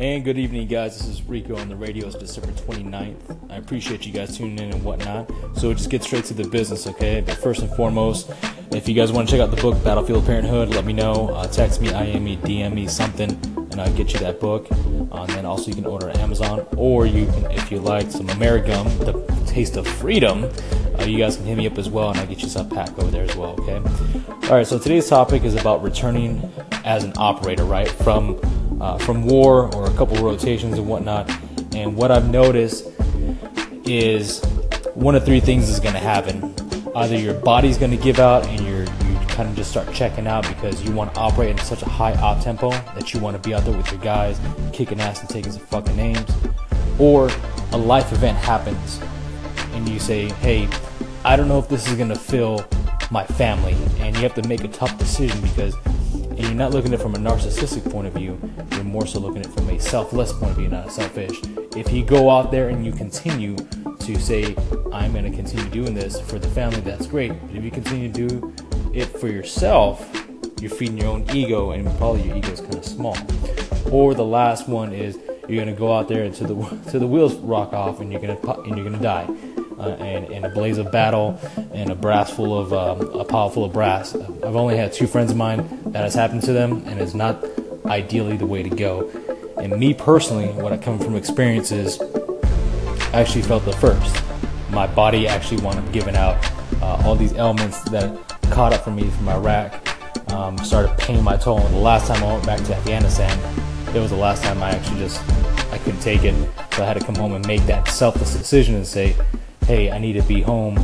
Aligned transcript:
And 0.00 0.24
good 0.24 0.38
evening, 0.38 0.66
guys. 0.66 0.96
This 0.96 1.08
is 1.08 1.22
Rico 1.24 1.58
on 1.58 1.68
the 1.68 1.76
radio. 1.76 2.06
It's 2.06 2.16
December 2.16 2.52
29th. 2.52 3.50
I 3.50 3.56
appreciate 3.56 4.06
you 4.06 4.14
guys 4.14 4.34
tuning 4.34 4.58
in 4.58 4.72
and 4.72 4.82
whatnot. 4.82 5.30
So 5.58 5.74
just 5.74 5.90
get 5.90 6.02
straight 6.02 6.24
to 6.24 6.32
the 6.32 6.48
business, 6.48 6.86
okay? 6.86 7.20
But 7.20 7.36
first 7.36 7.60
and 7.60 7.70
foremost, 7.72 8.30
if 8.72 8.88
you 8.88 8.94
guys 8.94 9.12
want 9.12 9.28
to 9.28 9.36
check 9.36 9.42
out 9.42 9.54
the 9.54 9.60
book 9.60 9.84
Battlefield 9.84 10.24
Parenthood, 10.24 10.70
let 10.70 10.86
me 10.86 10.94
know. 10.94 11.28
Uh, 11.34 11.46
text 11.48 11.82
me, 11.82 11.90
IM 11.90 12.24
me, 12.24 12.38
DM 12.38 12.72
me 12.72 12.86
something, 12.86 13.32
and 13.54 13.78
I'll 13.78 13.92
get 13.92 14.14
you 14.14 14.20
that 14.20 14.40
book. 14.40 14.68
Uh, 14.70 15.24
and 15.24 15.32
then 15.32 15.44
also 15.44 15.68
you 15.68 15.74
can 15.74 15.84
order 15.84 16.08
on 16.08 16.16
Amazon, 16.16 16.66
or 16.78 17.04
you 17.04 17.26
can, 17.26 17.50
if 17.50 17.70
you 17.70 17.78
like, 17.78 18.10
some 18.10 18.26
Amerigum, 18.28 18.86
the 19.00 19.44
taste 19.44 19.76
of 19.76 19.86
freedom. 19.86 20.44
Uh, 20.98 21.04
you 21.04 21.18
guys 21.18 21.36
can 21.36 21.44
hit 21.44 21.58
me 21.58 21.66
up 21.66 21.76
as 21.76 21.90
well, 21.90 22.08
and 22.08 22.18
I'll 22.18 22.26
get 22.26 22.40
you 22.40 22.48
some 22.48 22.70
pack 22.70 22.98
over 22.98 23.10
there 23.10 23.24
as 23.24 23.36
well, 23.36 23.54
okay? 23.60 23.82
All 24.48 24.56
right. 24.56 24.66
So 24.66 24.78
today's 24.78 25.10
topic 25.10 25.44
is 25.44 25.56
about 25.56 25.82
returning 25.82 26.50
as 26.86 27.04
an 27.04 27.12
operator, 27.18 27.64
right? 27.64 27.88
From 27.88 28.40
uh, 28.80 28.98
from 28.98 29.24
war 29.24 29.74
or 29.74 29.86
a 29.86 29.94
couple 29.94 30.16
rotations 30.18 30.78
and 30.78 30.86
whatnot. 30.86 31.30
And 31.74 31.96
what 31.96 32.10
I've 32.10 32.30
noticed 32.30 32.86
is 33.84 34.42
one 34.94 35.14
of 35.14 35.24
three 35.24 35.40
things 35.40 35.68
is 35.68 35.80
going 35.80 35.94
to 35.94 36.00
happen. 36.00 36.54
Either 36.94 37.16
your 37.16 37.34
body's 37.34 37.78
going 37.78 37.92
to 37.92 37.96
give 37.96 38.18
out 38.18 38.46
and 38.46 38.66
you're 38.66 38.80
you 38.80 39.26
kind 39.28 39.48
of 39.48 39.54
just 39.54 39.70
start 39.70 39.92
checking 39.92 40.26
out 40.26 40.46
because 40.48 40.82
you 40.82 40.92
want 40.92 41.14
to 41.14 41.20
operate 41.20 41.50
in 41.50 41.58
such 41.58 41.82
a 41.82 41.88
high 41.88 42.14
op 42.20 42.42
tempo 42.42 42.70
that 42.70 43.14
you 43.14 43.20
want 43.20 43.40
to 43.40 43.48
be 43.48 43.54
out 43.54 43.64
there 43.64 43.76
with 43.76 43.90
your 43.92 44.00
guys, 44.00 44.40
kicking 44.72 45.00
ass 45.00 45.20
and 45.20 45.28
taking 45.28 45.52
some 45.52 45.62
fucking 45.66 45.96
names, 45.96 46.28
or 46.98 47.30
a 47.72 47.78
life 47.78 48.12
event 48.12 48.36
happens 48.36 49.00
and 49.72 49.88
you 49.88 50.00
say, 50.00 50.28
"Hey, 50.40 50.68
I 51.24 51.36
don't 51.36 51.48
know 51.48 51.58
if 51.58 51.68
this 51.68 51.88
is 51.88 51.96
going 51.96 52.08
to 52.08 52.18
fill 52.18 52.64
my 53.10 53.24
family," 53.24 53.76
and 54.00 54.16
you 54.16 54.22
have 54.22 54.34
to 54.34 54.46
make 54.48 54.64
a 54.64 54.68
tough 54.68 54.96
decision 54.98 55.40
because 55.40 55.74
and 56.40 56.48
you're 56.48 56.56
not 56.56 56.70
looking 56.70 56.94
at 56.94 57.00
it 57.00 57.02
from 57.02 57.14
a 57.14 57.18
narcissistic 57.18 57.90
point 57.92 58.06
of 58.06 58.14
view, 58.14 58.40
you're 58.72 58.82
more 58.82 59.06
so 59.06 59.20
looking 59.20 59.40
at 59.40 59.46
it 59.46 59.52
from 59.52 59.68
a 59.68 59.78
selfless 59.78 60.32
point 60.32 60.52
of 60.52 60.56
view, 60.56 60.68
not 60.68 60.90
selfish. 60.90 61.38
If 61.76 61.92
you 61.92 62.02
go 62.02 62.30
out 62.30 62.50
there 62.50 62.70
and 62.70 62.84
you 62.84 62.92
continue 62.92 63.56
to 63.56 64.18
say, 64.18 64.56
I'm 64.90 65.12
going 65.12 65.30
to 65.30 65.36
continue 65.36 65.68
doing 65.68 65.92
this 65.92 66.18
for 66.18 66.38
the 66.38 66.48
family, 66.48 66.80
that's 66.80 67.06
great. 67.06 67.32
But 67.46 67.56
if 67.56 67.62
you 67.62 67.70
continue 67.70 68.10
to 68.10 68.28
do 68.28 68.54
it 68.94 69.04
for 69.04 69.28
yourself, 69.28 70.00
you're 70.62 70.70
feeding 70.70 70.96
your 70.96 71.08
own 71.08 71.26
ego, 71.30 71.72
and 71.72 71.86
probably 71.98 72.22
your 72.22 72.38
ego 72.38 72.52
is 72.52 72.60
kind 72.60 72.76
of 72.76 72.86
small. 72.86 73.18
Or 73.92 74.14
the 74.14 74.24
last 74.24 74.66
one 74.66 74.94
is 74.94 75.18
you're 75.46 75.62
going 75.62 75.74
to 75.74 75.78
go 75.78 75.92
out 75.94 76.08
there 76.08 76.24
until 76.24 76.46
the, 76.46 76.90
to 76.90 76.98
the 76.98 77.06
wheels 77.06 77.34
rock 77.36 77.74
off, 77.74 78.00
and 78.00 78.10
you're 78.10 78.20
going 78.20 78.40
to 78.40 78.52
and 78.62 78.76
you're 78.78 78.88
going 78.88 78.96
to 78.96 79.02
die 79.02 79.28
uh, 79.80 79.96
and, 79.98 80.30
and, 80.30 80.44
a 80.44 80.48
blaze 80.50 80.78
of 80.78 80.92
battle 80.92 81.40
and 81.72 81.90
a 81.90 81.94
brass 81.94 82.30
full 82.30 82.58
of 82.58 82.72
um, 82.72 83.00
a 83.18 83.24
pile 83.24 83.48
full 83.48 83.64
of 83.64 83.72
brass. 83.72 84.14
I've 84.14 84.56
only 84.56 84.76
had 84.76 84.92
two 84.92 85.06
friends 85.06 85.30
of 85.30 85.36
mine 85.36 85.66
that 85.86 86.04
has 86.04 86.14
happened 86.14 86.42
to 86.42 86.52
them, 86.52 86.82
and 86.86 87.00
it's 87.00 87.14
not 87.14 87.42
ideally 87.86 88.36
the 88.36 88.46
way 88.46 88.62
to 88.62 88.68
go. 88.68 89.10
And 89.58 89.78
me 89.78 89.94
personally, 89.94 90.48
what 90.48 90.72
I 90.72 90.76
come 90.76 90.98
from 90.98 91.16
experience 91.16 91.72
is, 91.72 92.00
I 92.00 93.20
actually 93.20 93.42
felt 93.42 93.64
the 93.64 93.72
first. 93.72 94.22
My 94.70 94.86
body 94.86 95.26
actually 95.26 95.66
up 95.66 95.92
giving 95.92 96.16
out 96.16 96.36
uh, 96.80 97.02
all 97.04 97.16
these 97.16 97.32
elements 97.34 97.82
that 97.90 98.28
caught 98.50 98.72
up 98.72 98.84
for 98.84 98.90
me 98.90 99.08
from 99.10 99.28
Iraq. 99.28 99.74
Um, 100.32 100.56
started 100.58 100.96
paying 100.98 101.24
my 101.24 101.36
toll. 101.36 101.58
And 101.58 101.74
the 101.74 101.80
last 101.80 102.06
time 102.06 102.22
I 102.22 102.32
went 102.32 102.46
back 102.46 102.60
to 102.66 102.74
Afghanistan, 102.74 103.36
it 103.94 103.98
was 103.98 104.10
the 104.10 104.16
last 104.16 104.44
time 104.44 104.62
I 104.62 104.70
actually 104.70 105.00
just 105.00 105.20
I 105.72 105.78
couldn't 105.78 106.00
take 106.00 106.24
it. 106.24 106.34
So 106.72 106.82
I 106.82 106.86
had 106.86 106.98
to 106.98 107.04
come 107.04 107.16
home 107.16 107.32
and 107.32 107.46
make 107.46 107.62
that 107.62 107.88
selfless 107.88 108.34
decision 108.34 108.76
and 108.76 108.86
say, 108.86 109.16
hey, 109.66 109.90
I 109.90 109.98
need 109.98 110.14
to 110.14 110.22
be 110.22 110.40
home, 110.40 110.78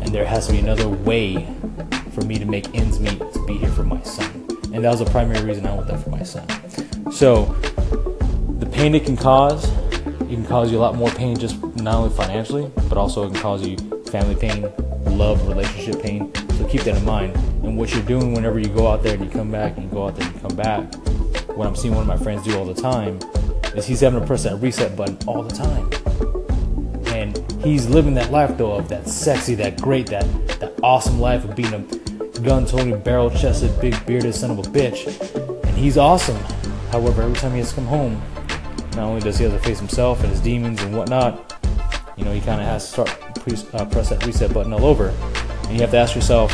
and 0.00 0.08
there 0.08 0.24
has 0.24 0.46
to 0.46 0.52
be 0.52 0.58
another 0.58 0.88
way 0.88 1.46
for 2.12 2.22
me 2.22 2.38
to 2.38 2.44
make 2.44 2.74
ends 2.74 2.98
meet 2.98 3.18
to 3.18 3.44
be 3.46 3.54
here 3.54 3.70
for 3.70 3.84
my 3.84 4.02
son. 4.02 4.30
And 4.72 4.84
that 4.84 4.90
was 4.90 5.00
the 5.00 5.06
primary 5.06 5.44
reason 5.44 5.66
I 5.66 5.74
went 5.74 5.88
there 5.88 5.98
for 5.98 6.10
my 6.10 6.22
son. 6.22 6.46
So, 7.12 7.46
the 8.58 8.66
pain 8.66 8.94
it 8.94 9.04
can 9.04 9.16
cause, 9.16 9.70
it 10.02 10.28
can 10.28 10.46
cause 10.46 10.70
you 10.70 10.78
a 10.78 10.80
lot 10.80 10.94
more 10.94 11.10
pain 11.10 11.38
just 11.38 11.62
not 11.76 11.96
only 11.96 12.16
financially, 12.16 12.70
but 12.88 12.96
also 12.96 13.26
it 13.26 13.32
can 13.32 13.42
cause 13.42 13.66
you 13.66 13.76
family 14.06 14.34
pain, 14.34 14.70
love, 15.06 15.46
relationship 15.48 16.02
pain. 16.02 16.32
So 16.56 16.66
keep 16.66 16.82
that 16.82 16.96
in 16.96 17.04
mind. 17.04 17.34
And 17.64 17.76
what 17.76 17.92
you're 17.92 18.02
doing 18.02 18.32
whenever 18.32 18.58
you 18.58 18.68
go 18.68 18.86
out 18.86 19.02
there 19.02 19.14
and 19.14 19.24
you 19.24 19.30
come 19.30 19.50
back 19.50 19.76
and 19.76 19.84
you 19.84 19.90
go 19.90 20.06
out 20.06 20.16
there 20.16 20.26
and 20.26 20.34
you 20.34 20.40
come 20.40 20.56
back, 20.56 20.94
what 21.56 21.66
I'm 21.66 21.76
seeing 21.76 21.94
one 21.94 22.02
of 22.02 22.08
my 22.08 22.16
friends 22.16 22.44
do 22.44 22.56
all 22.56 22.64
the 22.64 22.80
time 22.80 23.18
is 23.76 23.86
he's 23.86 24.00
having 24.00 24.20
to 24.20 24.26
press 24.26 24.44
that 24.44 24.56
reset 24.56 24.96
button 24.96 25.18
all 25.26 25.42
the 25.42 25.54
time 25.54 25.90
he's 27.62 27.88
living 27.88 28.14
that 28.14 28.30
life 28.30 28.56
though 28.56 28.74
of 28.74 28.88
that 28.88 29.08
sexy, 29.08 29.54
that 29.56 29.80
great, 29.80 30.06
that 30.06 30.24
that 30.60 30.72
awesome 30.82 31.20
life 31.20 31.44
of 31.44 31.54
being 31.54 31.74
a 31.74 31.78
gun-toting, 32.40 32.98
barrel-chested, 33.00 33.80
big 33.80 33.94
bearded 34.06 34.34
son 34.34 34.50
of 34.50 34.58
a 34.58 34.62
bitch, 34.62 35.06
and 35.64 35.76
he's 35.76 35.98
awesome. 35.98 36.38
However, 36.90 37.22
every 37.22 37.36
time 37.36 37.52
he 37.52 37.58
has 37.58 37.70
to 37.70 37.76
come 37.76 37.86
home, 37.86 38.22
not 38.96 39.04
only 39.04 39.20
does 39.20 39.38
he 39.38 39.44
have 39.44 39.52
to 39.52 39.58
face 39.60 39.78
himself 39.78 40.20
and 40.22 40.30
his 40.30 40.40
demons 40.40 40.82
and 40.82 40.96
whatnot, 40.96 41.54
you 42.16 42.24
know, 42.24 42.32
he 42.32 42.40
kind 42.40 42.60
of 42.60 42.66
has 42.66 42.84
to 42.86 42.92
start 42.92 43.08
pre- 43.36 43.78
uh, 43.78 43.84
press 43.86 44.08
that 44.08 44.24
reset 44.26 44.52
button 44.52 44.72
all 44.72 44.84
over, 44.84 45.08
and 45.64 45.72
you 45.72 45.80
have 45.80 45.90
to 45.90 45.98
ask 45.98 46.14
yourself, 46.14 46.52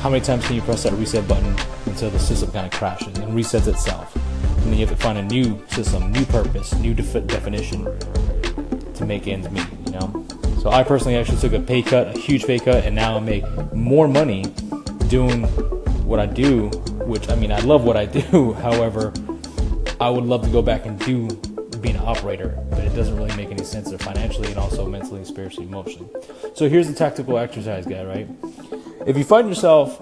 how 0.00 0.08
many 0.08 0.24
times 0.24 0.46
can 0.46 0.56
you 0.56 0.62
press 0.62 0.82
that 0.82 0.94
reset 0.94 1.26
button 1.28 1.54
until 1.86 2.10
the 2.10 2.18
system 2.18 2.50
kind 2.52 2.66
of 2.66 2.72
crashes 2.72 3.18
and 3.18 3.32
resets 3.34 3.68
itself? 3.68 4.14
And 4.16 4.66
then 4.66 4.74
you 4.74 4.86
have 4.86 4.96
to 4.96 5.02
find 5.02 5.18
a 5.18 5.22
new 5.22 5.62
system, 5.68 6.10
new 6.10 6.24
purpose, 6.24 6.74
new 6.74 6.94
def- 6.94 7.26
definition 7.26 7.84
to 8.94 9.04
make 9.04 9.28
ends 9.28 9.48
meet, 9.50 9.66
you 9.90 9.98
know? 9.98 10.26
So 10.60 10.70
I 10.70 10.82
personally 10.82 11.16
actually 11.16 11.38
took 11.38 11.52
a 11.52 11.60
pay 11.60 11.82
cut, 11.82 12.16
a 12.16 12.18
huge 12.18 12.44
pay 12.44 12.58
cut, 12.58 12.84
and 12.84 12.94
now 12.94 13.16
I 13.16 13.20
make 13.20 13.44
more 13.72 14.06
money 14.06 14.44
doing 15.08 15.44
what 16.04 16.20
I 16.20 16.26
do, 16.26 16.68
which 17.06 17.28
I 17.30 17.34
mean, 17.34 17.50
I 17.50 17.60
love 17.60 17.84
what 17.84 17.96
I 17.96 18.06
do. 18.30 18.52
However, 18.54 19.12
I 20.00 20.10
would 20.10 20.24
love 20.24 20.42
to 20.42 20.50
go 20.50 20.62
back 20.62 20.86
and 20.86 20.98
do 21.00 21.28
being 21.80 21.96
an 21.96 22.02
operator, 22.04 22.58
but 22.68 22.80
it 22.80 22.94
doesn't 22.94 23.16
really 23.16 23.34
make 23.36 23.50
any 23.50 23.64
sense 23.64 23.90
financially 24.02 24.48
and 24.48 24.58
also 24.58 24.86
mentally, 24.86 25.24
spiritually, 25.24 25.66
emotionally. 25.66 26.10
So 26.54 26.68
here's 26.68 26.86
the 26.86 26.94
tactical 26.94 27.38
exercise 27.38 27.86
guy, 27.86 28.04
right? 28.04 28.28
If 29.06 29.16
you 29.16 29.24
find 29.24 29.48
yourself, 29.48 29.98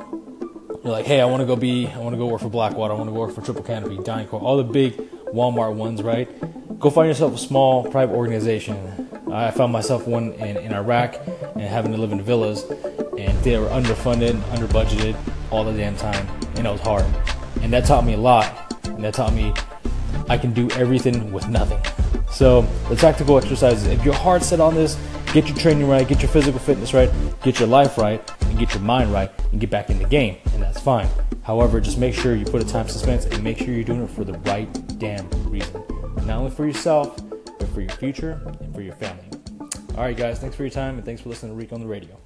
you're 0.83 0.93
like, 0.93 1.07
hey, 1.07 1.21
I 1.21 1.25
want 1.27 1.41
to 1.41 1.47
go 1.47 1.55
be, 1.55 1.87
I 1.87 1.99
want 1.99 2.15
to 2.15 2.19
go 2.19 2.27
work 2.27 2.41
for 2.41 2.49
Blackwater, 2.49 2.95
I 2.95 2.97
want 2.97 3.09
to 3.09 3.15
go 3.15 3.21
work 3.21 3.35
for 3.35 3.43
Triple 3.43 3.63
Canopy, 3.63 3.97
DynCorp, 3.99 4.43
all 4.43 4.57
the 4.57 4.65
big 4.65 4.97
Walmart 5.33 5.75
ones, 5.75 6.03
right? 6.03 6.29
Go 6.79 6.91
find 6.91 7.09
yourself 7.09 7.35
a 7.35 7.39
small 7.39 7.91
private 7.91 8.15
organization. 8.15 9.11
I 9.33 9.51
found 9.51 9.73
myself 9.73 10.07
one 10.07 10.33
in, 10.35 10.57
in 10.59 10.73
Iraq 10.73 11.17
and 11.27 11.63
having 11.63 11.91
to 11.91 11.99
live 11.99 12.13
in 12.13 12.23
villas, 12.23 12.63
and 13.19 13.37
they 13.43 13.59
were 13.59 13.67
underfunded, 13.67 14.41
under 14.53 14.69
budgeted 14.69 15.17
all 15.51 15.65
the 15.65 15.73
damn 15.73 15.97
time, 15.97 16.25
and 16.55 16.65
it 16.65 16.71
was 16.71 16.81
hard. 16.81 17.05
And 17.63 17.73
that 17.73 17.85
taught 17.85 18.05
me 18.05 18.13
a 18.13 18.19
lot, 18.19 18.77
and 18.85 19.03
that 19.03 19.15
taught 19.15 19.33
me 19.35 19.53
I 20.29 20.39
can 20.39 20.53
do 20.53 20.71
everything 20.71 21.33
with 21.33 21.49
nothing. 21.49 21.83
So 22.31 22.63
the 22.89 22.95
tactical 22.95 23.37
exercises, 23.37 23.87
if 23.87 24.05
you're 24.05 24.15
hard 24.15 24.45
set 24.45 24.61
on 24.61 24.77
this, 24.77 24.97
get 25.33 25.49
your 25.49 25.57
training 25.57 25.89
right, 25.89 26.07
get 26.07 26.23
your 26.23 26.31
physical 26.31 26.61
fitness 26.61 26.95
right, 26.95 27.11
get 27.43 27.59
your 27.59 27.69
life 27.69 27.99
right, 27.99 28.23
and 28.43 28.57
get 28.57 28.73
your 28.73 28.83
mind 28.85 29.13
right, 29.13 29.33
and 29.51 29.61
get 29.61 29.69
back 29.69 29.91
in 29.91 29.99
the 29.99 30.07
game, 30.07 30.37
and 30.55 30.63
that's 30.63 30.81
fine. 30.81 31.09
However, 31.43 31.81
just 31.81 31.99
make 31.99 32.15
sure 32.15 32.37
you 32.37 32.45
put 32.45 32.63
a 32.63 32.67
time 32.67 32.87
suspense 32.87 33.25
and 33.25 33.43
make 33.43 33.59
sure 33.59 33.75
you're 33.75 33.83
doing 33.83 34.05
it 34.05 34.11
for 34.11 34.23
the 34.23 34.35
right 34.41 34.69
damn 35.01 35.29
reason 35.51 35.83
not 36.29 36.41
only 36.41 36.51
for 36.51 36.67
yourself, 36.67 37.19
but 37.59 37.69
for 37.69 37.81
your 37.81 37.91
future 37.91 38.41
and 38.61 38.75
for 38.75 38.83
your 38.83 38.95
family. 38.95 39.25
All 39.97 40.05
right, 40.05 40.17
guys, 40.17 40.39
thanks 40.39 40.55
for 40.55 40.63
your 40.63 40.71
time 40.71 40.97
and 40.97 41.05
thanks 41.05 41.23
for 41.23 41.31
listening 41.31 41.53
to 41.53 41.57
Rico 41.57 41.75
on 41.75 41.81
the 41.81 41.89
radio. 41.89 42.17